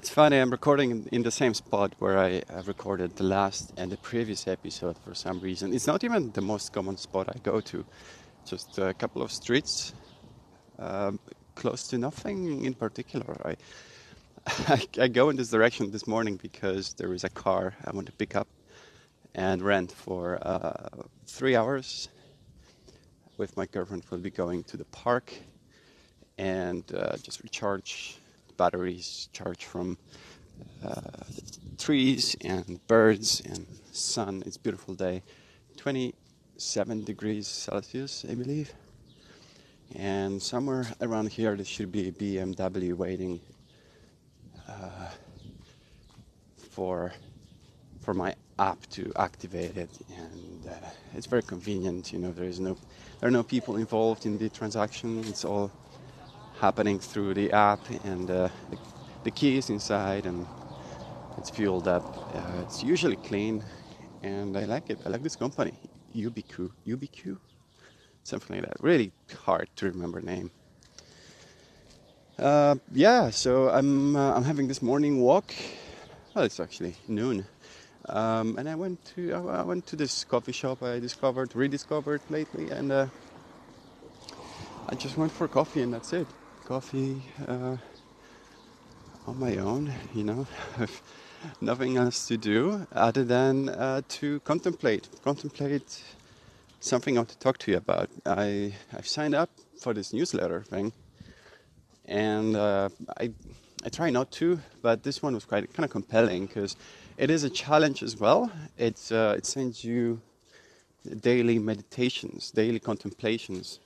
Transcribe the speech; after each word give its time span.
It's 0.00 0.08
funny, 0.08 0.38
I'm 0.38 0.50
recording 0.50 1.06
in, 1.12 1.24
the 1.24 1.30
same 1.30 1.52
spot 1.52 1.92
where 1.98 2.18
I 2.18 2.42
recorded 2.64 3.16
the 3.16 3.24
last 3.24 3.74
and 3.76 3.92
the 3.92 3.98
previous 3.98 4.48
episode 4.48 4.96
for 5.04 5.14
some 5.14 5.40
reason. 5.40 5.74
It's 5.74 5.86
not 5.86 6.04
even 6.04 6.32
the 6.32 6.40
most 6.40 6.72
common 6.72 6.96
spot 6.96 7.28
I 7.28 7.38
go 7.42 7.60
to, 7.60 7.84
just 8.46 8.78
a 8.78 8.94
couple 8.94 9.20
of 9.20 9.30
streets 9.30 9.92
um, 10.78 11.20
close 11.54 11.86
to 11.88 11.98
nothing 11.98 12.64
in 12.64 12.72
particular. 12.72 13.36
I, 13.44 13.56
I, 14.46 14.86
I 15.02 15.08
go 15.08 15.28
in 15.28 15.36
this 15.36 15.50
direction 15.50 15.90
this 15.90 16.06
morning 16.06 16.36
because 16.40 16.94
there 16.94 17.12
is 17.12 17.24
a 17.24 17.28
car 17.28 17.74
I 17.84 17.90
want 17.90 18.06
to 18.06 18.12
pick 18.12 18.34
up 18.34 18.48
and 19.34 19.60
rent 19.60 19.92
for 19.92 20.38
uh, 20.40 20.88
three 21.26 21.56
hours. 21.56 22.08
With 23.36 23.54
my 23.54 23.66
girlfriend, 23.66 24.04
we'll 24.10 24.20
be 24.20 24.30
going 24.30 24.64
to 24.64 24.78
the 24.78 24.86
park 24.86 25.30
and 26.38 26.84
uh, 26.94 27.18
just 27.18 27.42
recharge 27.42 28.16
batteries, 28.60 29.30
charge 29.32 29.64
from 29.64 29.96
uh, 30.84 31.00
trees 31.78 32.36
and 32.44 32.78
birds 32.88 33.40
and 33.46 33.66
sun. 33.90 34.42
It's 34.44 34.58
beautiful 34.58 34.92
day, 34.92 35.22
27 35.78 37.04
degrees 37.04 37.48
Celsius, 37.48 38.26
I 38.30 38.34
believe. 38.34 38.74
And 39.96 40.42
somewhere 40.42 40.84
around 41.00 41.30
here, 41.30 41.56
there 41.56 41.64
should 41.64 41.90
be 41.90 42.08
a 42.08 42.12
BMW 42.12 42.92
waiting 42.92 43.40
uh, 44.68 45.08
for 46.70 47.14
for 48.02 48.12
my 48.12 48.34
app 48.58 48.80
to 48.90 49.10
activate 49.16 49.76
it, 49.78 49.90
and 50.18 50.66
uh, 50.68 50.88
it's 51.14 51.26
very 51.26 51.42
convenient. 51.42 52.12
You 52.12 52.18
know, 52.18 52.32
there 52.32 52.44
is 52.54 52.60
no 52.60 52.76
there 53.20 53.28
are 53.30 53.36
no 53.40 53.42
people 53.42 53.76
involved 53.76 54.26
in 54.26 54.36
the 54.36 54.50
transaction. 54.50 55.24
It's 55.26 55.46
all 55.46 55.70
happening 56.60 56.98
through 57.00 57.34
the 57.34 57.50
app, 57.52 57.80
and 58.04 58.30
uh, 58.30 58.48
the, 58.68 58.78
the 59.24 59.30
key 59.30 59.56
is 59.56 59.70
inside, 59.70 60.26
and 60.26 60.46
it's 61.38 61.48
fueled 61.50 61.88
up. 61.88 62.04
Uh, 62.34 62.60
it's 62.60 62.82
usually 62.82 63.16
clean, 63.16 63.64
and 64.22 64.56
I 64.56 64.64
like 64.64 64.90
it. 64.90 64.98
I 65.06 65.08
like 65.08 65.22
this 65.22 65.36
company, 65.36 65.72
UBQ, 66.14 66.70
UBQ, 66.86 67.38
something 68.24 68.56
like 68.56 68.66
that. 68.66 68.76
Really 68.82 69.10
hard 69.46 69.68
to 69.76 69.86
remember 69.86 70.20
name. 70.20 70.50
Uh, 72.38 72.76
yeah, 72.92 73.30
so 73.30 73.70
I'm 73.70 74.16
uh, 74.16 74.34
I'm 74.34 74.44
having 74.44 74.68
this 74.68 74.82
morning 74.82 75.20
walk. 75.20 75.54
Well, 76.34 76.44
it's 76.44 76.60
actually 76.60 76.94
noon. 77.08 77.46
Um, 78.08 78.56
and 78.58 78.68
I 78.68 78.74
went 78.74 79.04
to 79.14 79.34
I 79.34 79.62
went 79.62 79.86
to 79.88 79.96
this 79.96 80.24
coffee 80.24 80.52
shop 80.52 80.82
I 80.82 80.98
discovered, 81.00 81.54
rediscovered 81.54 82.20
lately, 82.28 82.70
and 82.70 82.92
uh, 82.92 83.06
I 84.88 84.94
just 84.94 85.16
went 85.16 85.32
for 85.32 85.48
coffee, 85.48 85.82
and 85.82 85.92
that's 85.92 86.12
it. 86.12 86.26
Coffee 86.70 87.20
uh, 87.48 87.76
on 89.26 89.40
my 89.40 89.56
own, 89.56 89.92
you 90.14 90.22
know, 90.22 90.46
nothing 91.60 91.96
else 91.96 92.28
to 92.28 92.36
do 92.36 92.86
other 92.92 93.24
than 93.24 93.70
uh, 93.70 94.02
to 94.06 94.38
contemplate, 94.44 95.08
contemplate 95.24 96.00
something 96.78 97.16
I 97.16 97.22
want 97.22 97.30
to 97.30 97.38
talk 97.40 97.58
to 97.58 97.72
you 97.72 97.76
about. 97.76 98.08
I 98.24 98.72
I've 98.96 99.08
signed 99.08 99.34
up 99.34 99.50
for 99.80 99.92
this 99.92 100.12
newsletter 100.12 100.62
thing, 100.62 100.92
and 102.04 102.54
uh, 102.54 102.90
I 103.18 103.32
I 103.84 103.88
try 103.88 104.10
not 104.10 104.30
to, 104.38 104.60
but 104.80 105.02
this 105.02 105.20
one 105.24 105.34
was 105.34 105.44
quite 105.44 105.74
kind 105.74 105.84
of 105.84 105.90
compelling 105.90 106.46
because 106.46 106.76
it 107.16 107.32
is 107.32 107.42
a 107.42 107.50
challenge 107.50 108.00
as 108.04 108.16
well. 108.16 108.48
It 108.78 109.10
uh, 109.10 109.34
it 109.36 109.44
sends 109.44 109.82
you 109.82 110.20
daily 111.20 111.58
meditations, 111.58 112.52
daily 112.52 112.78
contemplations, 112.78 113.80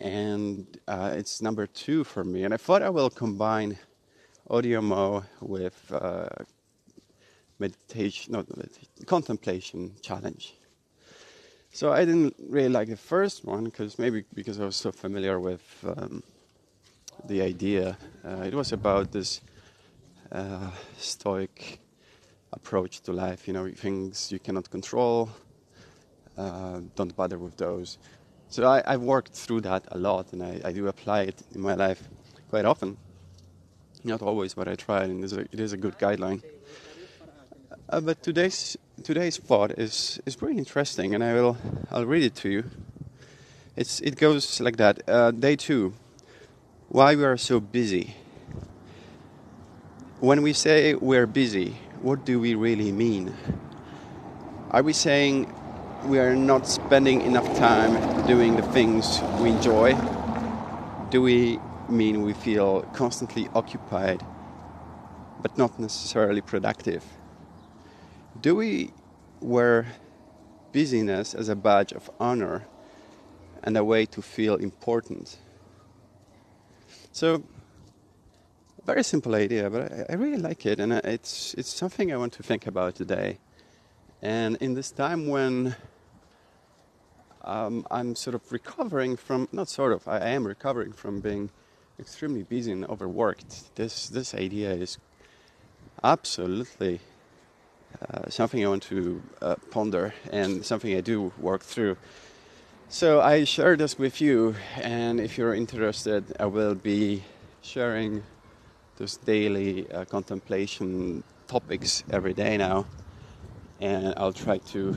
and 0.00 0.66
uh, 0.88 1.14
it's 1.16 1.40
number 1.40 1.66
two 1.66 2.04
for 2.04 2.24
me. 2.24 2.44
And 2.44 2.52
I 2.54 2.56
thought 2.56 2.82
I 2.82 2.90
will 2.90 3.10
combine 3.10 3.78
AudioMo 4.50 5.24
with 5.40 5.92
uh, 5.92 6.28
meditation, 7.58 8.32
not 8.32 8.56
meditation, 8.56 8.88
contemplation 9.06 9.92
challenge. 10.02 10.54
So 11.72 11.92
I 11.92 12.04
didn't 12.04 12.34
really 12.48 12.68
like 12.68 12.88
the 12.88 12.96
first 12.96 13.44
one 13.44 13.64
because 13.64 13.98
maybe 13.98 14.24
because 14.34 14.60
I 14.60 14.64
was 14.64 14.76
so 14.76 14.92
familiar 14.92 15.40
with. 15.40 15.62
Um, 15.84 16.22
the 17.26 17.42
idea. 17.42 17.96
Uh, 18.24 18.42
it 18.42 18.54
was 18.54 18.72
about 18.72 19.12
this 19.12 19.40
uh, 20.32 20.70
stoic 20.98 21.78
approach 22.52 23.00
to 23.02 23.12
life. 23.12 23.46
You 23.46 23.54
know, 23.54 23.70
things 23.70 24.32
you 24.32 24.38
cannot 24.38 24.70
control. 24.70 25.30
Uh, 26.36 26.80
don't 26.96 27.14
bother 27.14 27.38
with 27.38 27.56
those. 27.56 27.98
So 28.54 28.70
I, 28.70 28.92
have 28.92 29.02
worked 29.02 29.32
through 29.32 29.62
that 29.62 29.82
a 29.90 29.98
lot, 29.98 30.32
and 30.32 30.40
I, 30.40 30.60
I, 30.64 30.70
do 30.70 30.86
apply 30.86 31.22
it 31.22 31.42
in 31.56 31.60
my 31.60 31.74
life 31.74 32.00
quite 32.50 32.64
often. 32.64 32.96
Not 34.04 34.22
always, 34.22 34.54
but 34.54 34.68
I 34.68 34.76
try, 34.76 35.02
and 35.02 35.24
it 35.24 35.58
is 35.58 35.72
a, 35.72 35.76
good 35.76 35.98
guideline. 35.98 36.40
Uh, 37.88 38.00
but 38.00 38.22
today's 38.22 38.76
today's 39.02 39.38
thought 39.38 39.72
is 39.72 40.20
is 40.24 40.36
pretty 40.36 40.56
interesting, 40.56 41.16
and 41.16 41.24
I 41.24 41.34
will 41.34 41.56
I'll 41.90 42.06
read 42.06 42.22
it 42.22 42.36
to 42.42 42.48
you. 42.48 42.70
It's 43.74 43.98
it 44.02 44.14
goes 44.14 44.60
like 44.60 44.76
that. 44.76 45.02
Uh, 45.08 45.32
day 45.32 45.56
two 45.56 45.92
why 46.90 47.16
we 47.16 47.24
are 47.24 47.36
so 47.36 47.58
busy. 47.58 48.14
When 50.20 50.42
we 50.42 50.52
say 50.52 50.94
we're 50.94 51.26
busy, 51.26 51.74
what 52.02 52.24
do 52.24 52.38
we 52.38 52.54
really 52.54 52.92
mean? 52.92 53.34
Are 54.70 54.84
we 54.84 54.92
saying 54.92 55.52
we 56.06 56.18
are 56.18 56.36
not 56.36 56.68
spending 56.68 57.22
enough 57.22 57.56
time 57.56 58.26
doing 58.26 58.56
the 58.56 58.62
things 58.62 59.20
we 59.40 59.50
enjoy? 59.50 59.94
Do 61.10 61.22
we 61.22 61.58
mean 61.88 62.22
we 62.22 62.32
feel 62.34 62.82
constantly 62.92 63.48
occupied 63.54 64.24
but 65.40 65.56
not 65.56 65.78
necessarily 65.78 66.40
productive? 66.40 67.04
Do 68.40 68.54
we 68.54 68.92
wear 69.40 69.86
busyness 70.72 71.34
as 71.34 71.48
a 71.48 71.56
badge 71.56 71.92
of 71.92 72.10
honor 72.20 72.66
and 73.62 73.76
a 73.76 73.84
way 73.84 74.06
to 74.06 74.20
feel 74.20 74.56
important? 74.56 75.38
So, 77.12 77.42
very 78.84 79.04
simple 79.04 79.34
idea, 79.34 79.70
but 79.70 79.92
I, 79.92 80.06
I 80.10 80.14
really 80.16 80.38
like 80.38 80.66
it, 80.66 80.80
and 80.80 80.92
it's 80.92 81.54
it's 81.54 81.72
something 81.72 82.12
I 82.12 82.16
want 82.16 82.34
to 82.34 82.42
think 82.42 82.66
about 82.66 82.94
today. 82.94 83.38
And 84.20 84.56
in 84.56 84.74
this 84.74 84.90
time 84.90 85.28
when 85.28 85.76
um, 87.44 87.86
I'm 87.90 88.14
sort 88.16 88.34
of 88.34 88.50
recovering 88.50 89.16
from, 89.16 89.48
not 89.52 89.68
sort 89.68 89.92
of, 89.92 90.08
I 90.08 90.18
am 90.30 90.46
recovering 90.46 90.92
from 90.92 91.20
being 91.20 91.50
extremely 91.98 92.42
busy 92.42 92.72
and 92.72 92.84
overworked. 92.86 93.74
This 93.76 94.08
this 94.08 94.34
idea 94.34 94.72
is 94.72 94.98
absolutely 96.02 97.00
uh, 98.02 98.28
something 98.28 98.64
I 98.64 98.68
want 98.68 98.82
to 98.84 99.22
uh, 99.40 99.54
ponder 99.70 100.14
and 100.32 100.64
something 100.64 100.96
I 100.96 101.00
do 101.00 101.32
work 101.38 101.62
through. 101.62 101.96
So 102.88 103.20
I 103.20 103.44
share 103.44 103.76
this 103.76 103.98
with 103.98 104.20
you, 104.20 104.54
and 104.76 105.20
if 105.20 105.38
you're 105.38 105.54
interested, 105.54 106.24
I 106.38 106.46
will 106.46 106.74
be 106.74 107.24
sharing 107.62 108.22
those 108.96 109.16
daily 109.16 109.90
uh, 109.90 110.04
contemplation 110.04 111.24
topics 111.48 112.04
every 112.10 112.34
day 112.34 112.56
now, 112.56 112.86
and 113.80 114.14
I'll 114.16 114.32
try 114.32 114.58
to 114.58 114.96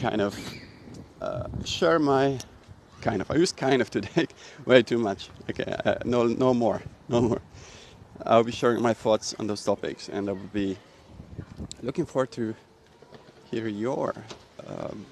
kind 0.00 0.20
of 0.20 0.36
uh, 1.22 1.46
share 1.64 1.98
my 1.98 2.38
kind 3.00 3.20
of. 3.22 3.30
I 3.30 3.36
use 3.36 3.52
kind 3.52 3.80
of 3.80 3.90
today 3.90 4.26
way 4.66 4.82
too 4.82 4.98
much. 4.98 5.28
Okay, 5.50 5.72
uh, 5.84 5.94
no, 6.04 6.26
no 6.26 6.52
more, 6.52 6.82
no 7.08 7.20
more. 7.20 7.40
I'll 8.26 8.44
be 8.44 8.52
sharing 8.52 8.82
my 8.82 8.94
thoughts 8.94 9.34
on 9.38 9.46
those 9.46 9.64
topics, 9.64 10.08
and 10.08 10.28
I 10.28 10.32
will 10.32 10.52
be 10.52 10.76
looking 11.82 12.06
forward 12.06 12.32
to 12.32 12.54
hear 13.50 13.68
your. 13.68 14.14
Um, 14.66 15.06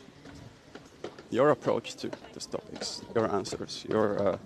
your 1.30 1.50
approach 1.50 1.94
to 1.94 2.10
those 2.32 2.46
topics, 2.46 3.02
your 3.14 3.32
answers, 3.32 3.86
your 3.88 4.28
uh, 4.28 4.38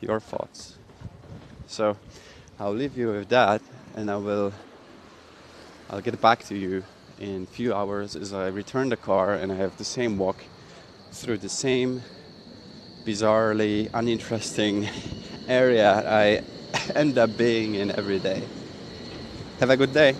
your 0.00 0.20
thoughts. 0.20 0.78
So 1.66 1.96
I'll 2.60 2.72
leave 2.72 2.96
you 2.96 3.08
with 3.08 3.28
that, 3.30 3.60
and 3.96 4.08
I 4.08 4.16
will. 4.16 4.52
I'll 5.90 6.00
get 6.00 6.20
back 6.20 6.44
to 6.44 6.54
you 6.56 6.84
in 7.18 7.42
a 7.44 7.46
few 7.46 7.74
hours 7.74 8.16
as 8.16 8.32
I 8.32 8.48
return 8.48 8.88
the 8.88 8.96
car 8.96 9.34
and 9.34 9.52
I 9.52 9.56
have 9.56 9.76
the 9.76 9.84
same 9.84 10.18
walk 10.18 10.44
through 11.14 11.38
the 11.38 11.48
same 11.48 12.02
bizarrely 13.06 13.88
uninteresting 13.94 14.88
area 15.48 16.02
I 16.06 16.42
end 16.94 17.18
up 17.18 17.36
being 17.36 17.76
in 17.76 17.92
every 17.92 18.18
day. 18.18 18.42
Have 19.60 19.70
a 19.70 19.76
good 19.76 19.94
day. 19.94 20.16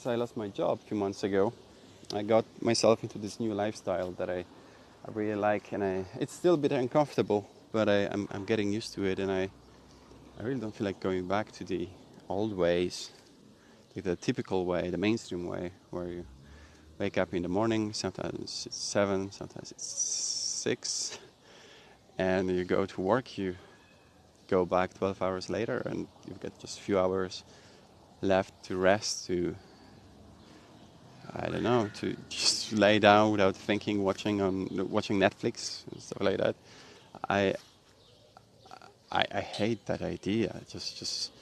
Since 0.00 0.14
I 0.14 0.14
lost 0.14 0.34
my 0.34 0.48
job 0.48 0.78
a 0.82 0.88
few 0.88 0.96
months 0.96 1.24
ago, 1.24 1.52
I 2.14 2.22
got 2.22 2.46
myself 2.62 3.02
into 3.02 3.18
this 3.18 3.38
new 3.38 3.52
lifestyle 3.52 4.12
that 4.12 4.30
I, 4.30 4.46
I 5.06 5.10
really 5.12 5.34
like, 5.34 5.72
and 5.72 5.84
I, 5.84 6.06
it's 6.18 6.32
still 6.32 6.54
a 6.54 6.56
bit 6.56 6.72
uncomfortable, 6.72 7.46
but 7.70 7.86
I, 7.86 8.06
I'm, 8.06 8.26
I'm 8.30 8.46
getting 8.46 8.72
used 8.72 8.94
to 8.94 9.04
it, 9.04 9.18
and 9.18 9.30
I, 9.30 9.50
I 10.38 10.42
really 10.42 10.58
don't 10.58 10.74
feel 10.74 10.86
like 10.86 11.00
going 11.00 11.28
back 11.28 11.52
to 11.52 11.64
the 11.64 11.86
old 12.30 12.56
ways, 12.56 13.10
like 13.94 14.06
the 14.06 14.16
typical 14.16 14.64
way, 14.64 14.88
the 14.88 14.96
mainstream 14.96 15.46
way, 15.46 15.70
where 15.90 16.08
you 16.08 16.24
wake 16.98 17.18
up 17.18 17.34
in 17.34 17.42
the 17.42 17.50
morning, 17.50 17.92
sometimes 17.92 18.64
it's 18.64 18.74
seven, 18.74 19.30
sometimes 19.30 19.70
it's 19.70 19.84
six, 19.84 21.18
and 22.16 22.50
you 22.50 22.64
go 22.64 22.86
to 22.86 23.00
work, 23.02 23.36
you 23.36 23.54
go 24.48 24.64
back 24.64 24.94
12 24.94 25.20
hours 25.20 25.50
later, 25.50 25.82
and 25.84 26.08
you've 26.26 26.40
got 26.40 26.58
just 26.58 26.78
a 26.78 26.82
few 26.82 26.98
hours 26.98 27.44
left 28.22 28.64
to 28.64 28.78
rest, 28.78 29.26
to 29.26 29.54
I 31.34 31.48
don't 31.48 31.62
know, 31.62 31.90
to 31.96 32.16
just 32.28 32.72
lay 32.72 32.98
down 32.98 33.32
without 33.32 33.56
thinking, 33.56 34.02
watching 34.02 34.40
on 34.40 34.68
watching 34.90 35.18
Netflix 35.18 35.84
and 35.92 36.02
stuff 36.02 36.22
like 36.22 36.38
that. 36.38 36.56
I 37.28 37.54
I, 39.12 39.24
I 39.32 39.40
hate 39.40 39.86
that 39.86 40.02
idea. 40.02 40.60
Just 40.70 40.98
just 40.98 41.32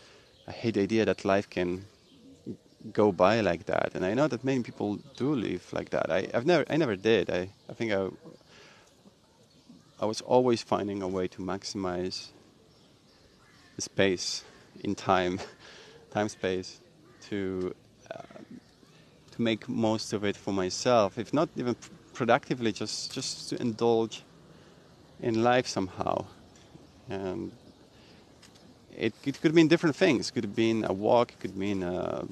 I 0.47 0.53
hate 0.53 0.75
the 0.75 0.83
idea 0.83 1.05
that 1.05 1.25
life 1.25 1.49
can 1.51 1.85
go 2.93 3.13
by 3.13 3.41
like 3.41 3.67
that. 3.67 3.93
And 3.95 4.05
I 4.05 4.15
know 4.15 4.29
that 4.29 4.45
many 4.45 4.63
people 4.63 4.99
do 5.17 5.35
live 5.35 5.73
like 5.73 5.91
that. 5.91 6.11
I, 6.11 6.29
I've 6.35 6.47
never 6.47 6.65
I 6.71 6.77
never 6.77 6.97
did. 6.97 7.31
I, 7.31 7.51
I 7.69 7.73
think 7.75 7.93
I 7.93 8.09
I 10.01 10.07
was 10.07 10.21
always 10.21 10.63
finding 10.63 11.03
a 11.03 11.09
way 11.09 11.29
to 11.29 11.43
maximize 11.43 12.29
the 13.77 13.83
space 13.83 14.45
in 14.85 14.95
time, 14.95 15.41
time 16.11 16.29
space, 16.29 16.81
to 17.29 17.75
to 19.39 19.43
make 19.43 19.69
most 19.69 20.13
of 20.13 20.25
it 20.25 20.37
for 20.37 20.53
myself. 20.53 21.19
If 21.19 21.33
not 21.33 21.49
even 21.57 21.75
pr- 21.75 21.89
productively, 22.13 22.73
just 22.73 23.13
just 23.13 23.49
to 23.49 23.61
indulge 23.61 24.23
in 25.21 25.43
life 25.43 25.67
somehow. 25.67 26.27
And 27.09 27.53
it, 28.97 29.15
it 29.25 29.41
could 29.41 29.55
mean 29.55 29.69
different 29.69 29.97
things. 29.97 30.29
It 30.29 30.35
could 30.35 30.57
mean 30.57 30.85
a 30.85 30.93
walk. 30.93 31.33
It 31.33 31.41
could 31.41 31.57
mean 31.57 31.83
uh, 31.83 32.25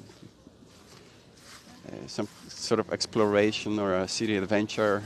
uh, 1.87 2.07
some 2.07 2.27
sort 2.47 2.79
of 2.79 2.91
exploration 2.91 3.79
or 3.79 3.93
a 3.93 4.07
city 4.07 4.37
adventure. 4.37 5.01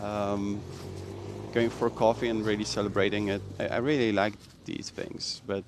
Um, 0.00 0.62
going 1.52 1.70
for 1.70 1.90
coffee 1.90 2.28
and 2.28 2.44
really 2.44 2.64
celebrating 2.64 3.28
it. 3.28 3.42
I, 3.58 3.66
I 3.66 3.76
really 3.76 4.12
like 4.12 4.34
these 4.64 4.90
things, 4.90 5.42
but 5.46 5.62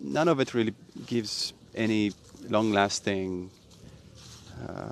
none 0.00 0.28
of 0.28 0.40
it 0.40 0.54
really 0.54 0.74
gives 1.06 1.54
any 1.74 2.12
long-lasting 2.48 3.50
uh, 4.68 4.90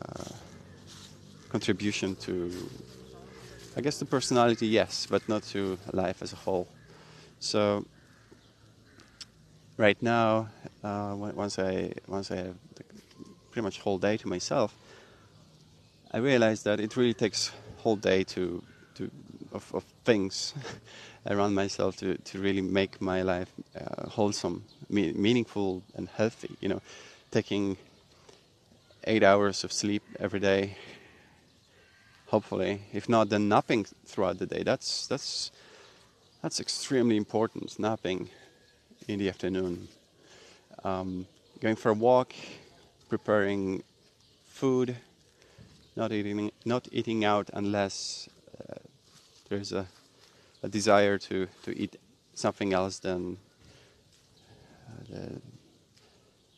contribution 1.50 2.16
to, 2.16 2.50
I 3.76 3.80
guess, 3.80 3.98
the 3.98 4.04
personality, 4.04 4.66
yes, 4.66 5.06
but 5.10 5.28
not 5.28 5.42
to 5.54 5.78
life 5.92 6.22
as 6.22 6.32
a 6.32 6.36
whole. 6.36 6.68
So 7.40 7.84
right 9.76 10.00
now, 10.02 10.48
uh, 10.82 11.14
once 11.16 11.58
I 11.58 11.92
once 12.08 12.30
I 12.30 12.36
have 12.36 12.56
pretty 13.50 13.64
much 13.64 13.80
whole 13.80 13.98
day 13.98 14.16
to 14.16 14.28
myself, 14.28 14.74
I 16.12 16.18
realize 16.18 16.62
that 16.62 16.80
it 16.80 16.96
really 16.96 17.14
takes 17.14 17.52
whole 17.78 17.96
day 17.96 18.24
to 18.24 18.62
to 18.94 19.10
of, 19.52 19.74
of 19.74 19.84
things 20.04 20.54
around 21.26 21.54
myself 21.54 21.96
to, 21.96 22.16
to 22.16 22.38
really 22.38 22.62
make 22.62 23.00
my 23.00 23.22
life 23.22 23.50
uh, 23.78 24.08
wholesome, 24.08 24.64
me- 24.88 25.12
meaningful, 25.12 25.82
and 25.94 26.08
healthy. 26.08 26.56
You 26.60 26.68
know, 26.68 26.82
taking 27.36 27.76
eight 29.04 29.22
hours 29.22 29.62
of 29.62 29.70
sleep 29.70 30.02
every 30.18 30.40
day, 30.40 30.74
hopefully. 32.28 32.80
If 32.94 33.10
not, 33.10 33.28
then 33.28 33.46
napping 33.46 33.84
throughout 34.06 34.38
the 34.38 34.46
day. 34.46 34.62
That's 34.62 35.06
that's 35.06 35.50
that's 36.42 36.60
extremely 36.60 37.18
important. 37.18 37.78
Napping 37.78 38.30
in 39.06 39.18
the 39.18 39.28
afternoon, 39.28 39.88
um, 40.82 41.26
going 41.60 41.76
for 41.76 41.90
a 41.90 41.98
walk, 42.10 42.32
preparing 43.10 43.82
food, 44.46 44.96
not 45.94 46.12
eating 46.12 46.50
not 46.64 46.88
eating 46.90 47.22
out 47.26 47.50
unless 47.52 48.30
uh, 48.58 48.80
there's 49.50 49.72
a, 49.72 49.86
a 50.62 50.68
desire 50.68 51.18
to, 51.18 51.48
to 51.64 51.70
eat 51.76 51.96
something 52.32 52.72
else 52.72 52.98
than 52.98 53.36
uh, 54.88 55.02
the, 55.10 55.40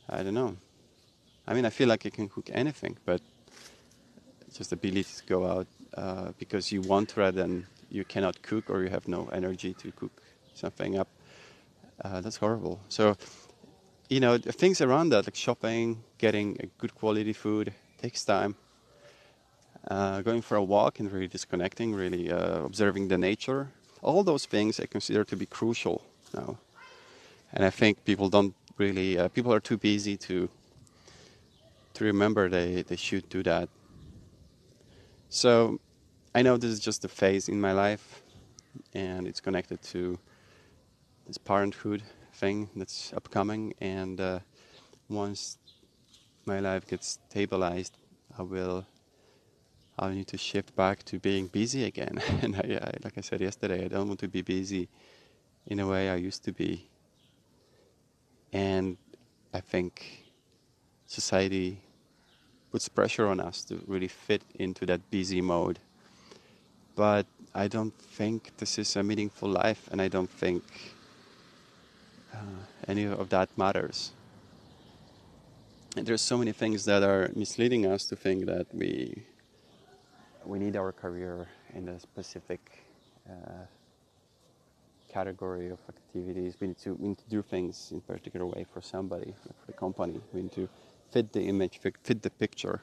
I 0.09 0.23
don't 0.23 0.35
know. 0.35 0.57
I 1.49 1.55
mean, 1.55 1.65
I 1.65 1.71
feel 1.71 1.89
like 1.89 2.05
I 2.05 2.11
can 2.11 2.29
cook 2.29 2.51
anything, 2.53 2.99
but 3.07 3.23
just 4.53 4.71
the 4.71 4.77
ability 4.77 5.05
to 5.05 5.25
go 5.27 5.47
out 5.47 5.67
uh, 5.95 6.33
because 6.39 6.71
you 6.71 6.83
want 6.83 7.17
rather 7.17 7.41
than 7.41 7.67
you 7.91 8.05
cannot 8.05 8.43
cook 8.43 8.69
or 8.69 8.83
you 8.83 8.91
have 8.91 9.09
no 9.09 9.29
energy 9.33 9.73
to 9.73 9.91
cook 9.93 10.13
something 10.55 10.99
up. 10.99 11.09
Uh, 12.05 12.21
that's 12.21 12.37
horrible. 12.37 12.81
So, 12.91 13.17
you 14.11 14.21
know, 14.21 14.37
things 14.37 14.83
around 14.83 15.09
that, 15.09 15.27
like 15.27 15.37
shopping, 15.37 16.03
getting 16.19 16.71
good 16.77 16.95
quality 16.95 17.33
food, 17.33 17.73
takes 17.97 18.25
time 18.25 18.55
uh, 19.91 20.21
going 20.21 20.43
for 20.43 20.57
a 20.57 20.63
walk 20.63 21.01
and 21.01 21.11
really 21.11 21.29
disconnecting, 21.29 21.95
really 21.95 22.31
uh, 22.31 22.65
observing 22.65 23.09
the 23.09 23.17
nature. 23.17 23.69
All 24.03 24.23
those 24.23 24.45
things 24.45 24.79
I 24.79 24.87
consider 24.87 25.25
to 25.25 25.37
be 25.37 25.47
crucial 25.47 26.03
now. 26.35 26.59
And 27.55 27.65
I 27.65 27.71
think 27.71 28.05
people 28.05 28.29
don't 28.29 28.55
really, 28.77 29.19
uh, 29.19 29.29
people 29.29 29.53
are 29.53 29.61
too 29.61 29.79
busy 29.79 30.19
to 30.19 30.51
to 31.95 32.05
remember 32.05 32.49
they, 32.49 32.83
they 32.83 32.97
should 32.97 33.29
do 33.29 33.43
that. 33.43 33.69
So 35.29 35.81
I 36.35 36.43
know 36.43 36.57
this 36.57 36.71
is 36.71 36.81
just 36.81 37.05
a 37.05 37.09
phase 37.09 37.49
in 37.49 37.61
my 37.61 37.73
life 37.73 38.23
and 38.95 39.27
it's 39.27 39.41
connected 39.41 39.83
to 39.83 40.19
this 41.27 41.39
parenthood 41.39 42.03
thing 42.35 42.71
that's 42.77 43.13
upcoming. 43.13 43.75
And 43.81 44.21
uh, 44.21 44.39
once 45.09 45.59
my 46.47 46.61
life 46.61 46.87
gets 46.87 47.19
stabilized, 47.29 47.97
I 48.39 48.43
will 48.43 48.87
I 49.99 50.11
need 50.11 50.29
to 50.29 50.39
shift 50.39 50.77
back 50.77 51.03
to 51.07 51.19
being 51.19 51.49
busy 51.49 51.85
again. 51.85 52.23
and 52.43 52.55
I, 52.55 52.79
I, 52.81 52.93
like 53.03 53.19
I 53.19 53.21
said 53.21 53.41
yesterday, 53.41 53.85
I 53.85 53.89
don't 53.89 54.07
want 54.07 54.21
to 54.21 54.29
be 54.29 54.43
busy 54.43 54.89
in 55.67 55.81
a 55.81 55.87
way 55.87 56.09
I 56.09 56.15
used 56.15 56.45
to 56.45 56.53
be. 56.53 56.89
And 58.53 58.97
I 59.53 59.61
think 59.61 60.28
society 61.09 61.79
puts 62.71 62.89
pressure 62.89 63.27
on 63.27 63.41
us 63.41 63.65
to 63.65 63.83
really 63.87 64.09
fit 64.09 64.43
into 64.59 64.87
that 64.87 65.01
busy 65.11 65.41
mode. 65.41 65.79
But 66.95 67.27
I 67.55 67.67
don't 67.67 67.95
think 67.95 68.53
this 68.59 68.79
is 68.79 68.95
a 68.95 69.03
meaningful 69.03 69.49
life, 69.49 69.89
and 69.91 70.01
I 70.01 70.09
don't 70.09 70.31
think 70.31 70.63
uh, 72.33 72.37
any 72.87 73.05
of 73.05 73.31
that 73.31 73.49
matters. 73.57 74.13
And 75.97 76.07
there's 76.07 76.21
so 76.21 76.37
many 76.37 76.53
things 76.53 76.85
that 76.85 77.03
are 77.03 77.31
misleading 77.35 77.87
us 77.87 78.05
to 78.07 78.17
think 78.17 78.47
that 78.47 78.67
we 78.73 79.25
we 80.45 80.59
need 80.59 80.77
our 80.77 80.93
career 80.93 81.49
in 81.75 81.89
a 81.89 82.01
specific 82.01 82.61
uh, 83.29 83.67
category 85.09 85.69
of 85.71 85.79
activities. 85.89 86.57
We 86.61 86.69
need 86.69 86.79
to 86.79 86.95
we 86.95 87.09
need 87.09 87.19
to 87.19 87.31
do 87.31 87.43
things 87.43 87.91
in 87.93 87.99
a 87.99 88.13
particular 88.13 88.47
way 88.47 88.67
for 88.73 88.83
somebody, 88.83 89.35
for 89.43 89.67
the 89.67 89.73
company. 89.73 90.21
We 90.33 90.43
need 90.43 90.53
to 90.53 90.69
fit 91.11 91.33
the 91.33 91.43
image, 91.43 91.79
fit, 91.81 92.23
the 92.23 92.31
picture. 92.31 92.83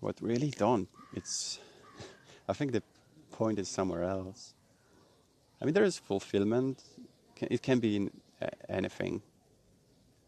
What 0.00 0.16
really 0.20 0.50
don't. 0.50 0.88
It's. 1.14 1.58
I 2.48 2.52
think 2.52 2.72
the 2.72 2.82
point 3.30 3.58
is 3.58 3.68
somewhere 3.68 4.04
else. 4.04 4.54
I 5.60 5.64
mean, 5.64 5.74
there 5.74 5.84
is 5.84 5.98
fulfillment. 5.98 6.82
It 7.40 7.62
can 7.62 7.80
be 7.80 7.96
in 7.96 8.10
anything, 8.68 9.22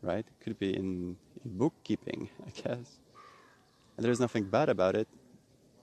right? 0.03 0.25
It 0.27 0.45
could 0.45 0.59
be 0.59 0.75
in, 0.77 1.17
in 1.45 1.59
bookkeeping, 1.59 2.31
I 2.47 2.51
guess. 2.51 2.99
And 3.97 4.05
there's 4.05 4.21
nothing 4.21 4.45
bad 4.45 4.69
about 4.69 4.95
it 4.95 5.09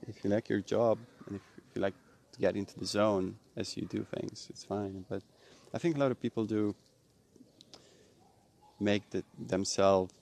if 0.06 0.22
you 0.22 0.30
like 0.30 0.48
your 0.48 0.60
job 0.60 0.98
and 1.26 1.36
if, 1.36 1.42
if 1.58 1.64
you 1.74 1.82
like 1.82 1.94
to 2.32 2.38
get 2.40 2.56
into 2.56 2.78
the 2.78 2.86
zone 2.86 3.36
as 3.56 3.76
you 3.76 3.86
do 3.86 4.06
things, 4.14 4.46
it's 4.50 4.64
fine. 4.64 5.04
But 5.08 5.22
I 5.72 5.78
think 5.78 5.96
a 5.96 5.98
lot 5.98 6.10
of 6.10 6.20
people 6.20 6.44
do 6.44 6.74
make 8.80 9.08
the, 9.10 9.24
themselves 9.38 10.12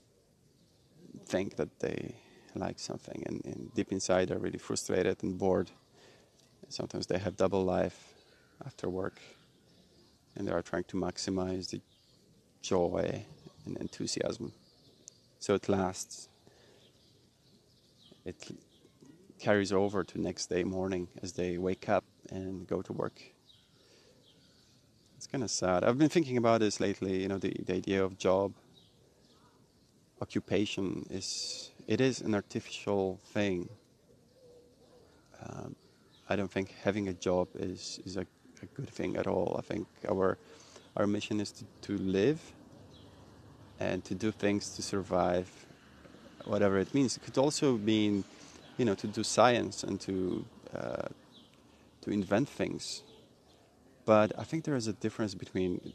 think 1.33 1.57
that 1.57 1.73
they 1.81 2.15
like 2.55 2.79
something, 2.79 3.23
and, 3.27 3.37
and 3.45 3.61
deep 3.75 3.91
inside 3.93 4.29
they're 4.29 4.45
really 4.47 4.59
frustrated 4.69 5.17
and 5.25 5.39
bored. 5.39 5.71
Sometimes 6.69 7.07
they 7.07 7.19
have 7.19 7.35
double 7.37 7.65
life 7.65 7.99
after 8.67 8.87
work, 8.89 9.19
and 10.37 10.47
they 10.47 10.53
are 10.53 10.63
trying 10.63 10.85
to 10.93 10.97
maximize 10.97 11.71
the 11.71 11.81
joy 12.63 13.25
and 13.65 13.77
enthusiasm 13.79 14.53
so 15.43 15.55
it 15.55 15.69
lasts. 15.69 16.29
It 18.25 18.37
carries 19.41 19.73
over 19.73 20.05
to 20.05 20.21
next 20.21 20.47
day 20.47 20.63
morning 20.63 21.09
as 21.21 21.33
they 21.33 21.59
wake 21.59 21.89
up 21.89 22.05
and 22.31 22.65
go 22.65 22.81
to 22.83 22.93
work. 22.93 23.21
It's 25.17 25.27
kind 25.27 25.43
of 25.43 25.51
sad. 25.51 25.83
I've 25.83 25.99
been 25.99 26.09
thinking 26.09 26.37
about 26.37 26.61
this 26.61 26.79
lately, 26.79 27.23
you 27.23 27.29
know, 27.29 27.39
the, 27.39 27.53
the 27.67 27.75
idea 27.75 28.05
of 28.05 28.19
job. 28.19 28.53
Occupation 30.23 31.05
is 31.11 31.71
it 31.89 32.01
is 32.01 32.21
an 32.21 32.35
artificial 32.35 33.19
thing. 33.35 33.69
Um, 35.43 35.75
I 36.31 36.37
don't 36.37 36.53
think 36.57 36.69
having 36.85 37.09
a 37.09 37.13
job 37.29 37.49
is 37.55 38.01
is 38.07 38.17
a, 38.17 38.27
a, 38.63 38.67
good 38.77 38.89
thing 38.89 39.17
at 39.17 39.27
all. 39.27 39.57
I 39.59 39.63
think 39.71 39.87
our 40.09 40.39
our 40.97 41.07
mission 41.07 41.41
is 41.41 41.51
to, 41.59 41.65
to 41.87 41.93
live 41.99 42.41
and 43.81 44.05
to 44.05 44.15
do 44.15 44.31
things 44.31 44.77
to 44.77 44.83
survive, 44.83 45.49
whatever 46.45 46.79
it 46.79 46.95
means. 46.95 47.17
It 47.17 47.23
could 47.25 47.39
also 47.39 47.77
mean, 47.77 48.25
you 48.79 48.85
know, 48.85 48.95
to 48.95 49.09
do 49.09 49.23
science 49.25 49.83
and 49.83 50.01
to 50.03 50.45
uh, 50.79 51.09
to 52.03 52.11
invent 52.11 52.49
things. 52.49 53.03
But 54.05 54.29
I 54.39 54.45
think 54.45 54.65
there 54.65 54.77
is 54.77 54.89
a 54.89 54.97
difference 55.05 55.35
between 55.35 55.93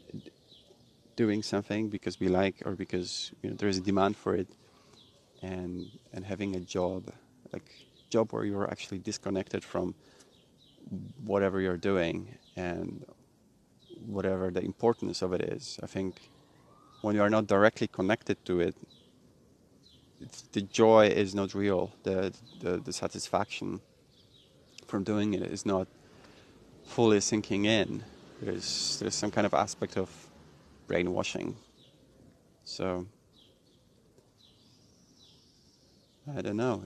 doing 1.24 1.42
something 1.42 1.88
because 1.88 2.20
we 2.20 2.28
like 2.28 2.56
or 2.64 2.72
because 2.84 3.32
you 3.42 3.50
know, 3.50 3.56
there 3.56 3.68
is 3.68 3.78
a 3.78 3.86
demand 3.90 4.16
for 4.16 4.32
it, 4.42 4.48
and 5.42 5.86
and 6.14 6.24
having 6.24 6.54
a 6.54 6.60
job, 6.76 7.00
like 7.52 7.68
job 8.14 8.32
where 8.32 8.44
you're 8.44 8.70
actually 8.74 9.00
disconnected 9.10 9.62
from 9.72 9.86
whatever 11.30 11.60
you're 11.60 11.82
doing 11.92 12.16
and 12.56 13.04
whatever 14.16 14.50
the 14.50 14.62
importance 14.72 15.18
of 15.26 15.32
it 15.36 15.42
is. 15.54 15.78
I 15.82 15.88
think 15.94 16.12
when 17.02 17.16
you 17.16 17.22
are 17.26 17.30
not 17.30 17.46
directly 17.46 17.88
connected 17.88 18.36
to 18.44 18.60
it, 18.60 18.76
the 20.52 20.62
joy 20.62 21.06
is 21.22 21.34
not 21.34 21.54
real. 21.54 21.92
The, 22.04 22.32
the, 22.60 22.78
the 22.86 22.92
satisfaction 22.92 23.80
from 24.86 25.04
doing 25.04 25.34
it 25.34 25.42
is 25.42 25.66
not 25.66 25.86
fully 26.84 27.20
sinking 27.20 27.64
in. 27.66 28.04
There's 28.40 28.98
there's 29.00 29.16
some 29.22 29.32
kind 29.32 29.46
of 29.46 29.52
aspect 29.52 29.96
of 29.96 30.27
brainwashing. 30.88 31.56
So 32.64 33.06
I 36.36 36.42
don't 36.42 36.56
know. 36.56 36.82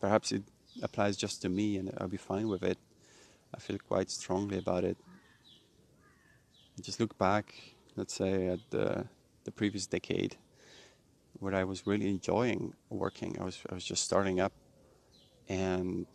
Perhaps 0.00 0.32
it 0.32 0.42
applies 0.82 1.16
just 1.16 1.42
to 1.42 1.48
me, 1.48 1.76
and 1.78 1.92
I'll 1.98 2.08
be 2.08 2.16
fine 2.16 2.48
with 2.48 2.62
it. 2.62 2.78
I 3.54 3.58
feel 3.58 3.78
quite 3.78 4.10
strongly 4.10 4.58
about 4.58 4.84
it. 4.84 4.96
Just 6.80 7.00
look 7.00 7.18
back, 7.18 7.54
let's 7.96 8.14
say, 8.14 8.48
at 8.48 8.60
the 8.70 9.06
the 9.44 9.50
previous 9.50 9.86
decade, 9.86 10.36
where 11.40 11.54
I 11.54 11.64
was 11.64 11.86
really 11.86 12.08
enjoying 12.08 12.74
working. 12.88 13.36
I 13.40 13.44
was 13.44 13.58
I 13.70 13.74
was 13.74 13.84
just 13.84 14.04
starting 14.04 14.40
up, 14.40 14.52
and 15.48 16.06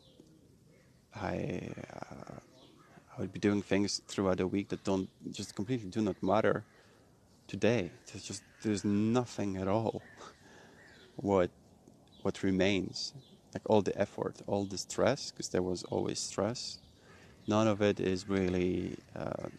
I 1.15 1.69
uh, 2.11 2.39
I 3.17 3.21
would 3.21 3.33
be 3.33 3.39
doing 3.39 3.61
things 3.63 4.01
throughout 4.07 4.37
the 4.37 4.47
week 4.47 4.69
that 4.69 4.83
don't 4.83 5.09
just 5.31 5.55
completely 5.55 5.89
do 5.89 6.01
not 6.01 6.21
matter 6.23 6.65
today. 7.47 7.91
There's 8.11 8.23
just 8.25 8.43
there's 8.63 8.85
nothing 8.85 9.57
at 9.57 9.67
all. 9.67 10.03
What 11.17 11.51
what 12.23 12.43
remains, 12.43 13.13
like 13.53 13.63
all 13.69 13.81
the 13.81 13.97
effort, 13.99 14.41
all 14.47 14.65
the 14.65 14.77
stress, 14.77 15.31
because 15.31 15.49
there 15.49 15.63
was 15.63 15.83
always 15.85 16.19
stress. 16.19 16.79
None 17.47 17.67
of 17.67 17.81
it 17.81 17.99
is 17.99 18.29
really 18.29 18.97
uh, 19.15 19.49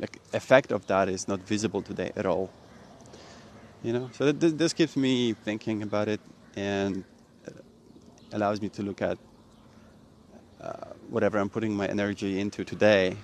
like 0.00 0.20
effect 0.32 0.72
of 0.72 0.86
that 0.88 1.08
is 1.08 1.28
not 1.28 1.40
visible 1.40 1.82
today 1.82 2.12
at 2.16 2.26
all. 2.26 2.50
You 3.82 3.92
know, 3.94 4.10
so 4.12 4.32
th- 4.32 4.54
this 4.54 4.72
keeps 4.72 4.96
me 4.96 5.34
thinking 5.34 5.82
about 5.82 6.08
it 6.08 6.20
and 6.56 7.04
allows 8.32 8.60
me 8.62 8.68
to 8.70 8.82
look 8.82 9.02
at 9.02 9.18
uh, 10.60 10.94
whatever 11.10 11.38
I'm 11.38 11.48
putting 11.48 11.74
my 11.74 11.86
energy 11.86 12.40
into 12.40 12.64
today, 12.64 13.16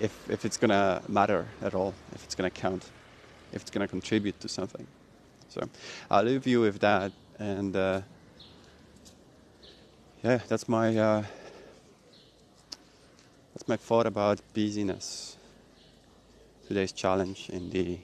if 0.00 0.30
if 0.30 0.44
it's 0.44 0.56
gonna 0.56 1.02
matter 1.08 1.46
at 1.62 1.74
all, 1.74 1.94
if 2.14 2.24
it's 2.24 2.34
gonna 2.34 2.50
count, 2.50 2.90
if 3.52 3.62
it's 3.62 3.70
gonna 3.70 3.88
contribute 3.88 4.40
to 4.40 4.48
something. 4.48 4.86
So 5.48 5.68
I'll 6.10 6.24
leave 6.24 6.46
you 6.46 6.60
with 6.60 6.78
that, 6.80 7.12
and 7.38 7.74
uh, 7.76 8.02
yeah, 10.22 10.40
that's 10.48 10.68
my 10.68 10.96
uh, 10.96 11.24
that's 13.54 13.68
my 13.68 13.76
thought 13.76 14.06
about 14.06 14.40
busyness. 14.54 15.36
Today's 16.68 16.92
challenge 16.92 17.50
in 17.50 17.70
the 17.70 17.98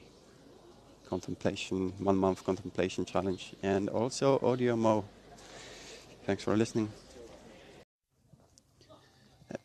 contemplation, 1.09 1.93
one 1.99 2.17
month 2.17 2.43
contemplation 2.43 3.05
challenge, 3.05 3.53
and 3.63 3.89
also 3.89 4.39
AudioMo. 4.39 5.05
Thanks 6.25 6.43
for 6.43 6.57
listening. 6.57 6.91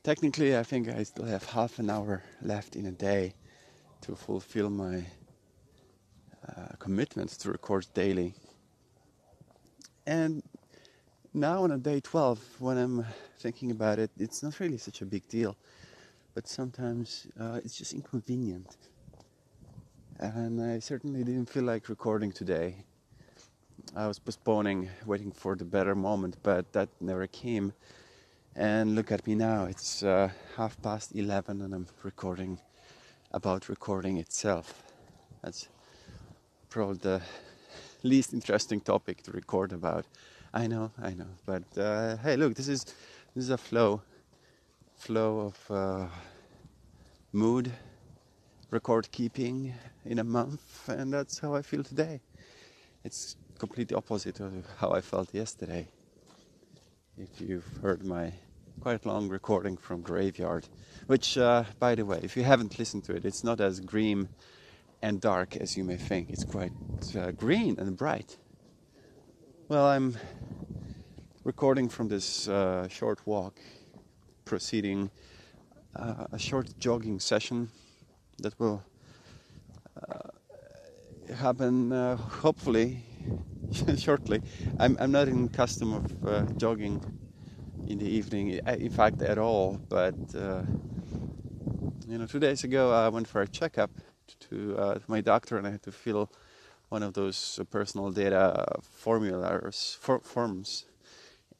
Technically, 0.04 0.56
I 0.56 0.64
think 0.64 0.88
I 0.88 1.04
still 1.04 1.26
have 1.26 1.44
half 1.44 1.78
an 1.78 1.88
hour 1.88 2.24
left 2.42 2.74
in 2.74 2.86
a 2.86 2.90
day 2.90 3.34
to 4.00 4.16
fulfill 4.16 4.68
my 4.68 5.04
uh, 6.48 6.74
commitment 6.80 7.30
to 7.30 7.52
record 7.52 7.86
daily. 7.94 8.34
And 10.04 10.42
now 11.32 11.62
on 11.62 11.70
a 11.70 11.78
day 11.78 12.00
12, 12.00 12.40
when 12.58 12.78
I'm 12.78 13.06
thinking 13.38 13.70
about 13.70 14.00
it, 14.00 14.10
it's 14.18 14.42
not 14.42 14.58
really 14.58 14.76
such 14.76 15.02
a 15.02 15.06
big 15.06 15.28
deal, 15.28 15.56
but 16.34 16.48
sometimes 16.48 17.28
uh, 17.38 17.60
it's 17.64 17.76
just 17.76 17.92
inconvenient. 17.92 18.76
And 20.18 20.60
I 20.60 20.80
certainly 20.80 21.22
didn't 21.22 21.48
feel 21.48 21.62
like 21.62 21.88
recording 21.88 22.32
today. 22.32 22.74
I 23.94 24.08
was 24.08 24.18
postponing, 24.18 24.88
waiting 25.06 25.30
for 25.30 25.54
the 25.54 25.64
better 25.64 25.94
moment, 25.94 26.38
but 26.42 26.72
that 26.72 26.88
never 27.00 27.28
came. 27.28 27.72
And 28.54 28.94
look 28.94 29.10
at 29.10 29.26
me 29.26 29.34
now, 29.34 29.64
it's 29.64 30.02
uh, 30.02 30.28
half 30.56 30.80
past 30.82 31.16
11 31.16 31.62
and 31.62 31.72
I'm 31.74 31.86
recording 32.02 32.58
about 33.30 33.70
recording 33.70 34.18
itself. 34.18 34.82
That's 35.42 35.68
probably 36.68 36.98
the 36.98 37.22
least 38.02 38.34
interesting 38.34 38.82
topic 38.82 39.22
to 39.22 39.30
record 39.30 39.72
about. 39.72 40.04
I 40.52 40.66
know, 40.66 40.90
I 41.00 41.14
know, 41.14 41.30
but 41.46 41.62
uh, 41.78 42.18
hey, 42.18 42.36
look, 42.36 42.54
this 42.54 42.68
is 42.68 42.84
this 43.34 43.44
is 43.44 43.48
a 43.48 43.56
flow, 43.56 44.02
flow 44.96 45.40
of 45.40 45.70
uh, 45.70 46.06
mood, 47.32 47.72
record 48.70 49.10
keeping 49.12 49.72
in 50.04 50.18
a 50.18 50.24
month, 50.24 50.90
and 50.90 51.10
that's 51.10 51.38
how 51.38 51.54
I 51.54 51.62
feel 51.62 51.82
today. 51.82 52.20
It's 53.02 53.34
completely 53.58 53.96
opposite 53.96 54.40
of 54.40 54.66
how 54.76 54.90
I 54.90 55.00
felt 55.00 55.32
yesterday 55.32 55.88
if 57.18 57.40
you've 57.40 57.66
heard 57.82 58.04
my 58.04 58.32
quite 58.80 59.04
long 59.04 59.28
recording 59.28 59.76
from 59.76 60.00
Graveyard, 60.00 60.66
which, 61.06 61.36
uh, 61.36 61.64
by 61.78 61.94
the 61.94 62.04
way, 62.04 62.20
if 62.22 62.36
you 62.36 62.42
haven't 62.42 62.78
listened 62.78 63.04
to 63.04 63.14
it, 63.14 63.24
it's 63.24 63.44
not 63.44 63.60
as 63.60 63.80
grim 63.80 64.28
and 65.02 65.20
dark 65.20 65.56
as 65.56 65.76
you 65.76 65.84
may 65.84 65.96
think. 65.96 66.30
It's 66.30 66.44
quite 66.44 66.72
uh, 67.16 67.32
green 67.32 67.78
and 67.78 67.96
bright. 67.96 68.38
Well, 69.68 69.86
I'm 69.86 70.16
recording 71.44 71.88
from 71.88 72.08
this 72.08 72.48
uh, 72.48 72.88
short 72.88 73.26
walk, 73.26 73.60
proceeding 74.44 75.10
uh, 75.94 76.26
a 76.32 76.38
short 76.38 76.78
jogging 76.78 77.20
session 77.20 77.70
that 78.38 78.58
will 78.58 78.82
uh, 79.96 81.34
happen 81.34 81.92
uh, 81.92 82.16
hopefully 82.16 83.04
shortly. 83.96 84.42
I'm, 84.78 84.96
I'm 85.00 85.12
not 85.12 85.28
in 85.28 85.48
custom 85.48 85.94
of 85.94 86.04
uh, 86.26 86.44
jogging 86.56 87.02
in 87.86 87.98
the 87.98 88.08
evening, 88.08 88.60
in 88.66 88.90
fact, 88.90 89.22
at 89.22 89.38
all. 89.38 89.80
But 89.88 90.14
uh, 90.34 90.62
you 92.06 92.18
know, 92.18 92.26
two 92.26 92.40
days 92.40 92.64
ago 92.64 92.92
I 92.92 93.08
went 93.08 93.28
for 93.28 93.42
a 93.42 93.48
checkup 93.48 93.90
to, 94.48 94.76
uh, 94.78 94.94
to 94.94 95.04
my 95.08 95.20
doctor, 95.20 95.56
and 95.56 95.66
I 95.66 95.70
had 95.70 95.82
to 95.84 95.92
fill 95.92 96.30
one 96.88 97.02
of 97.02 97.14
those 97.14 97.58
uh, 97.60 97.64
personal 97.64 98.10
data 98.10 98.66
formulas 98.82 99.96
for, 100.00 100.20
forms. 100.20 100.84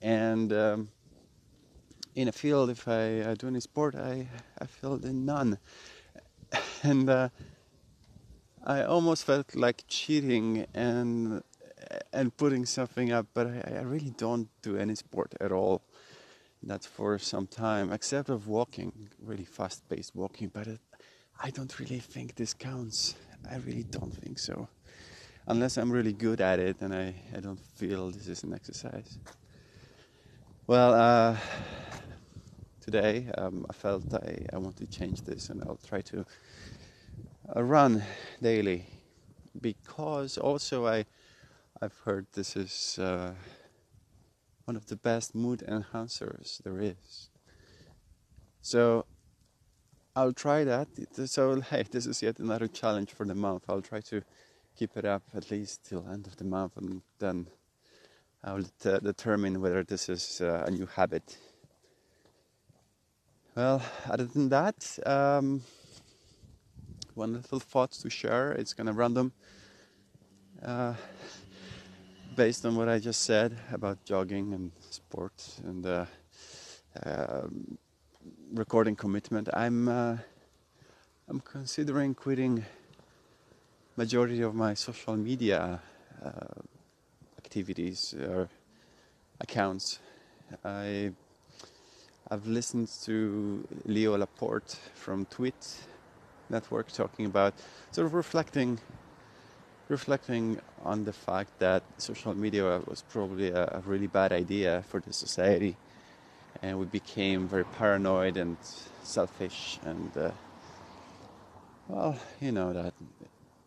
And 0.00 0.52
um, 0.52 0.88
in 2.14 2.28
a 2.28 2.32
field, 2.32 2.70
if 2.70 2.86
I 2.88 3.34
do 3.38 3.48
any 3.48 3.60
sport, 3.60 3.94
I 3.94 4.28
I 4.60 4.66
filled 4.66 5.04
in 5.04 5.24
none, 5.24 5.58
and 6.82 7.08
uh, 7.08 7.28
I 8.64 8.82
almost 8.82 9.24
felt 9.24 9.54
like 9.54 9.84
cheating 9.88 10.66
and 10.74 11.42
and 12.12 12.36
putting 12.36 12.66
something 12.66 13.12
up, 13.12 13.26
but 13.34 13.46
I, 13.46 13.78
I, 13.78 13.82
really 13.82 14.10
don't 14.16 14.48
do 14.62 14.76
any 14.76 14.94
sport 14.94 15.34
at 15.40 15.52
all. 15.52 15.82
That's 16.62 16.86
for 16.86 17.18
some 17.18 17.46
time, 17.46 17.92
except 17.92 18.28
of 18.28 18.46
walking, 18.46 19.10
really 19.20 19.44
fast-paced 19.44 20.14
walking. 20.14 20.48
But 20.48 20.66
it, 20.66 20.80
I 21.40 21.50
don't 21.50 21.78
really 21.78 21.98
think 21.98 22.34
this 22.36 22.54
counts. 22.54 23.16
I 23.50 23.56
really 23.56 23.82
don't 23.82 24.14
think 24.14 24.38
so, 24.38 24.68
unless 25.48 25.76
I'm 25.76 25.90
really 25.90 26.12
good 26.12 26.40
at 26.40 26.60
it 26.60 26.80
and 26.80 26.94
I, 26.94 27.14
I 27.36 27.40
don't 27.40 27.58
feel 27.58 28.10
this 28.10 28.28
is 28.28 28.44
an 28.44 28.54
exercise. 28.54 29.18
Well, 30.68 30.94
uh, 30.94 31.36
today 32.80 33.26
um, 33.36 33.66
I 33.68 33.72
felt 33.72 34.14
I, 34.14 34.46
I 34.52 34.58
want 34.58 34.76
to 34.76 34.86
change 34.86 35.22
this, 35.22 35.50
and 35.50 35.62
I'll 35.64 35.80
try 35.88 36.00
to 36.02 36.24
uh, 37.56 37.62
run 37.62 38.02
daily 38.40 38.86
because 39.60 40.38
also 40.38 40.86
I 40.86 41.04
I've 41.82 41.98
heard 42.04 42.28
this 42.34 42.54
is 42.54 42.96
uh, 43.00 43.32
one 44.66 44.76
of 44.76 44.86
the 44.86 44.94
best 44.94 45.34
mood 45.34 45.64
enhancers 45.66 46.62
there 46.62 46.78
is. 46.78 47.28
So 48.60 49.04
I'll 50.14 50.32
try 50.32 50.62
that. 50.62 50.86
So 51.26 51.60
hey, 51.60 51.82
this 51.90 52.06
is 52.06 52.22
yet 52.22 52.38
another 52.38 52.68
challenge 52.68 53.10
for 53.10 53.26
the 53.26 53.34
month. 53.34 53.64
I'll 53.68 53.82
try 53.82 54.00
to 54.02 54.22
keep 54.78 54.96
it 54.96 55.04
up 55.04 55.24
at 55.34 55.50
least 55.50 55.82
till 55.82 56.06
end 56.08 56.28
of 56.28 56.36
the 56.36 56.44
month, 56.44 56.76
and 56.76 57.02
then 57.18 57.48
I 58.44 58.52
will 58.52 58.66
de- 58.80 59.00
determine 59.00 59.60
whether 59.60 59.82
this 59.82 60.08
is 60.08 60.40
uh, 60.40 60.62
a 60.64 60.70
new 60.70 60.86
habit. 60.86 61.36
Well, 63.56 63.82
other 64.08 64.26
than 64.26 64.50
that, 64.50 65.00
um, 65.04 65.62
one 67.14 67.32
little 67.32 67.58
thought 67.58 67.90
to 67.90 68.08
share. 68.08 68.52
It's 68.52 68.72
kind 68.72 68.88
of 68.88 68.96
random, 68.96 69.32
uh, 70.64 70.94
based 72.34 72.64
on 72.64 72.76
what 72.76 72.88
I 72.88 72.98
just 72.98 73.22
said 73.22 73.56
about 73.72 74.04
jogging 74.04 74.54
and 74.54 74.72
sports 74.90 75.60
and 75.64 75.84
uh, 75.84 76.06
um, 77.04 77.76
recording 78.54 78.96
commitment. 78.96 79.48
I'm 79.52 79.88
uh, 79.88 80.16
I'm 81.28 81.40
considering 81.40 82.14
quitting 82.14 82.64
majority 83.96 84.40
of 84.40 84.54
my 84.54 84.74
social 84.74 85.16
media 85.16 85.80
uh, 86.24 86.30
activities 87.38 88.14
or 88.14 88.48
accounts. 89.40 89.98
I 90.64 91.12
I've 92.30 92.46
listened 92.46 92.88
to 93.04 93.66
Leo 93.84 94.16
Laporte 94.16 94.78
from 94.94 95.26
TWiT 95.26 95.86
Network 96.48 96.90
talking 96.92 97.26
about 97.26 97.54
sort 97.90 98.06
of 98.06 98.14
reflecting 98.14 98.78
reflecting 99.92 100.58
on 100.84 101.04
the 101.04 101.12
fact 101.12 101.50
that 101.58 101.82
social 101.98 102.34
media 102.34 102.80
was 102.90 103.02
probably 103.14 103.50
a, 103.50 103.64
a 103.78 103.82
really 103.86 104.08
bad 104.08 104.32
idea 104.32 104.82
for 104.88 104.98
the 105.00 105.12
society, 105.12 105.76
and 106.62 106.78
we 106.80 106.86
became 106.86 107.46
very 107.46 107.68
paranoid 107.78 108.36
and 108.36 108.56
selfish 109.04 109.78
and 109.84 110.10
uh, 110.16 110.30
well, 111.88 112.16
you 112.40 112.52
know 112.52 112.72
that 112.72 112.94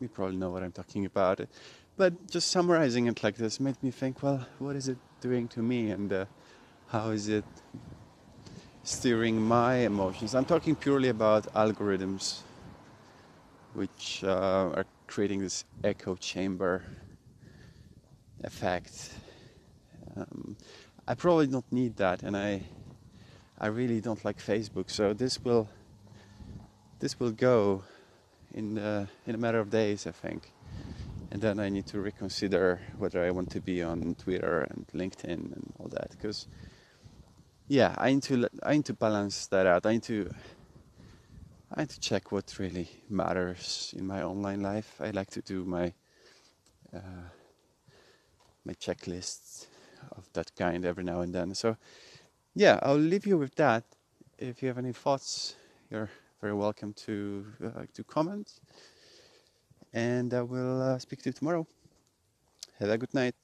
you 0.02 0.08
probably 0.08 0.38
know 0.38 0.50
what 0.50 0.64
I'm 0.64 0.72
talking 0.72 1.06
about. 1.06 1.40
But 1.96 2.12
just 2.30 2.48
summarizing 2.50 3.08
it 3.08 3.24
like 3.24 3.36
this 3.38 3.60
made 3.60 3.82
me 3.84 3.92
think, 3.92 4.24
well, 4.24 4.46
what 4.60 4.76
is 4.76 4.88
it 4.88 4.98
doing 5.22 5.48
to 5.50 5.60
me, 5.62 5.92
and 5.92 6.12
uh, 6.12 6.26
how 6.88 7.12
is 7.12 7.30
it 7.30 7.46
steering 8.84 9.40
my 9.42 9.76
emotions? 9.92 10.34
I'm 10.34 10.46
talking 10.46 10.76
purely 10.76 11.10
about 11.10 11.44
algorithms, 11.54 12.40
which 13.74 14.24
uh, 14.24 14.74
are 14.78 14.86
creating 15.08 15.39
this 15.39 15.65
echo 15.84 16.15
chamber 16.15 16.84
effect. 18.44 19.12
Um, 20.15 20.56
I 21.08 21.13
probably 21.13 21.48
don't 21.48 21.72
need 21.72 21.98
that, 21.98 22.24
and 22.24 22.36
I, 22.36 22.63
I 23.60 23.68
really 23.68 24.02
don't 24.02 24.24
like 24.26 24.39
Facebook. 24.39 24.89
So 24.89 25.13
this 25.13 25.44
will, 25.44 25.68
this 27.00 27.20
will 27.20 27.32
go 27.32 27.84
in 28.54 28.78
uh, 28.78 29.06
in 29.26 29.36
a 29.36 29.38
matter 29.38 29.60
of 29.60 29.70
days, 29.70 30.08
I 30.08 30.12
think. 30.12 30.52
And 31.32 31.41
then 31.41 31.60
I 31.60 31.70
need 31.70 31.86
to 31.88 32.00
reconsider 32.00 32.80
whether 32.98 33.22
I 33.22 33.32
want 33.32 33.50
to 33.52 33.60
be 33.60 33.84
on 33.84 34.15
Twitter 34.15 34.68
and 34.70 34.88
LinkedIn 34.94 35.54
and 35.54 35.74
all 35.80 35.89
that, 35.89 36.12
because 36.12 36.48
yeah, 37.68 37.94
I 37.98 38.13
need 38.13 38.24
to 38.24 38.48
I 38.63 38.74
need 38.74 38.86
to 38.86 38.94
balance 38.94 39.48
that 39.48 39.65
out. 39.65 39.86
I 39.86 39.94
need 39.94 40.04
to 40.04 40.32
I 41.78 41.84
to 41.84 42.00
check 42.00 42.32
what 42.32 42.58
really 42.58 42.88
matters 43.10 43.94
in 43.98 44.08
my 44.08 44.24
online 44.24 44.62
life. 44.62 44.96
I 45.02 45.10
like 45.12 45.30
to 45.32 45.42
do 45.42 45.66
my 45.66 45.94
uh, 46.96 47.28
my 48.64 48.74
checklists 48.76 49.68
of 50.16 50.24
that 50.34 50.56
kind 50.56 50.86
every 50.86 51.04
now 51.04 51.20
and 51.20 51.36
then. 51.36 51.54
So 51.54 51.76
yeah, 52.56 52.80
I'll 52.82 52.96
leave 52.96 53.28
you 53.28 53.38
with 53.38 53.56
that. 53.56 53.84
If 54.38 54.62
you 54.62 54.70
have 54.70 54.78
any 54.78 54.94
thoughts, 54.94 55.56
you're 55.92 56.10
very 56.40 56.54
welcome 56.54 56.94
to 57.08 57.46
uh, 57.66 57.84
to 57.94 58.04
comment. 58.06 58.54
And 59.92 60.34
I 60.34 60.44
will 60.44 60.82
uh, 60.82 61.00
speak 61.00 61.24
to 61.24 61.30
you 61.30 61.34
tomorrow. 61.34 61.68
Have 62.80 62.90
a 62.90 62.98
good 62.98 63.14
night. 63.14 63.36